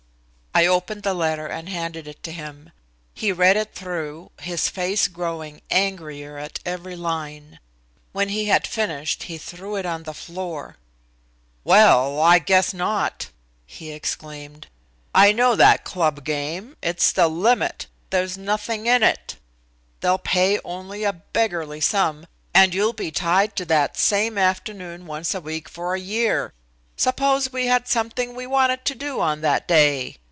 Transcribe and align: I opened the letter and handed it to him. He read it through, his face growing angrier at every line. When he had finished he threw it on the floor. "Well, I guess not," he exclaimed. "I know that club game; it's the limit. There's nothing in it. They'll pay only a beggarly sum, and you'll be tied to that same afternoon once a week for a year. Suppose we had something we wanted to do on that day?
I 0.53 0.65
opened 0.65 1.03
the 1.03 1.13
letter 1.13 1.47
and 1.47 1.69
handed 1.69 2.09
it 2.09 2.21
to 2.23 2.31
him. 2.33 2.73
He 3.13 3.31
read 3.31 3.55
it 3.55 3.73
through, 3.73 4.31
his 4.41 4.67
face 4.67 5.07
growing 5.07 5.61
angrier 5.71 6.37
at 6.37 6.59
every 6.65 6.97
line. 6.97 7.61
When 8.11 8.27
he 8.27 8.47
had 8.47 8.67
finished 8.67 9.23
he 9.23 9.37
threw 9.37 9.77
it 9.77 9.85
on 9.85 10.03
the 10.03 10.13
floor. 10.13 10.75
"Well, 11.63 12.19
I 12.19 12.37
guess 12.39 12.73
not," 12.73 13.29
he 13.65 13.93
exclaimed. 13.93 14.67
"I 15.15 15.31
know 15.31 15.55
that 15.55 15.85
club 15.85 16.25
game; 16.25 16.75
it's 16.83 17.13
the 17.13 17.29
limit. 17.29 17.87
There's 18.09 18.37
nothing 18.37 18.87
in 18.87 19.03
it. 19.03 19.37
They'll 20.01 20.17
pay 20.17 20.59
only 20.65 21.05
a 21.05 21.13
beggarly 21.13 21.79
sum, 21.79 22.27
and 22.53 22.73
you'll 22.73 22.91
be 22.93 23.09
tied 23.09 23.55
to 23.55 23.63
that 23.67 23.95
same 23.95 24.37
afternoon 24.37 25.05
once 25.05 25.33
a 25.33 25.39
week 25.39 25.69
for 25.69 25.95
a 25.95 25.99
year. 26.17 26.51
Suppose 26.97 27.53
we 27.53 27.67
had 27.67 27.87
something 27.87 28.35
we 28.35 28.45
wanted 28.45 28.83
to 28.83 28.95
do 28.95 29.21
on 29.21 29.39
that 29.39 29.65
day? 29.65 30.17